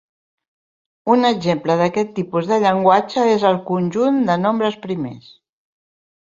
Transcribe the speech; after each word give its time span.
Un 1.15 1.29
exemple 1.29 1.75
d'aquest 1.81 2.09
tipus 2.17 2.49
de 2.53 2.59
llenguatge 2.65 3.27
és 3.37 3.47
el 3.53 3.61
conjunt 3.71 4.21
de 4.33 4.41
nombres 4.49 4.83
primers. 4.89 5.33